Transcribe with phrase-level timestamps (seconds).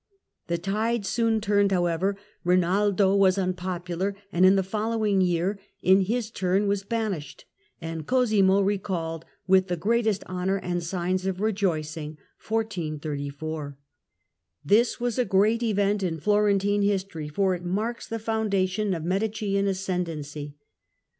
[0.47, 6.01] The tide soon turned, however, Einaldo was unpopular, and in the following year he in
[6.05, 11.23] his turn was banished, Cosimo de' and Cosimo recalled with the greatest honour and signs
[11.25, 12.17] eaiied\o^ of rcjoicing.
[14.65, 19.03] This was a great event in Florentine Florence, j^igtory, for it marks the foundation of
[19.03, 20.55] Medicean as cendency.